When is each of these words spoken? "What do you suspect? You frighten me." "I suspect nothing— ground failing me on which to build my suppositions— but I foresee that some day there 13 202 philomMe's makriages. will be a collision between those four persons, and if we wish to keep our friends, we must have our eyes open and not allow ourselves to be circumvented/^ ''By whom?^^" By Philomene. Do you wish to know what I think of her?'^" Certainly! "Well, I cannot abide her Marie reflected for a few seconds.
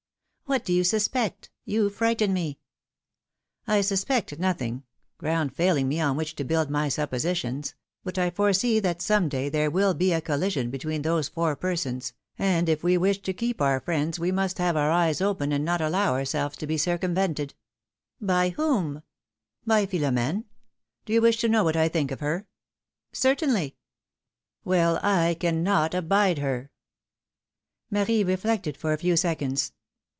"What 0.51 0.65
do 0.65 0.73
you 0.73 0.83
suspect? 0.83 1.49
You 1.63 1.89
frighten 1.89 2.33
me." 2.33 2.59
"I 3.67 3.79
suspect 3.79 4.37
nothing— 4.37 4.83
ground 5.17 5.55
failing 5.55 5.87
me 5.87 6.01
on 6.01 6.17
which 6.17 6.35
to 6.35 6.43
build 6.43 6.69
my 6.69 6.89
suppositions— 6.89 7.73
but 8.03 8.17
I 8.17 8.31
foresee 8.31 8.81
that 8.81 9.01
some 9.01 9.29
day 9.29 9.47
there 9.47 9.69
13 9.71 9.71
202 9.71 9.71
philomMe's 9.71 9.71
makriages. 9.71 9.87
will 9.87 9.93
be 9.93 10.11
a 10.11 10.19
collision 10.21 10.69
between 10.69 11.01
those 11.03 11.29
four 11.29 11.55
persons, 11.55 12.13
and 12.37 12.67
if 12.67 12.83
we 12.83 12.97
wish 12.97 13.21
to 13.21 13.31
keep 13.33 13.61
our 13.61 13.79
friends, 13.79 14.19
we 14.19 14.29
must 14.33 14.57
have 14.57 14.75
our 14.75 14.91
eyes 14.91 15.21
open 15.21 15.53
and 15.53 15.63
not 15.63 15.79
allow 15.79 16.11
ourselves 16.11 16.57
to 16.57 16.67
be 16.67 16.75
circumvented/^ 16.75 17.53
''By 18.21 18.51
whom?^^" 18.55 19.03
By 19.65 19.85
Philomene. 19.85 20.43
Do 21.05 21.13
you 21.13 21.21
wish 21.21 21.37
to 21.37 21.47
know 21.47 21.63
what 21.63 21.77
I 21.77 21.87
think 21.87 22.11
of 22.11 22.19
her?'^" 22.19 22.45
Certainly! 23.13 23.77
"Well, 24.65 24.99
I 25.01 25.37
cannot 25.39 25.93
abide 25.93 26.39
her 26.39 26.71
Marie 27.89 28.25
reflected 28.25 28.75
for 28.75 28.91
a 28.91 28.97
few 28.97 29.15
seconds. 29.15 29.71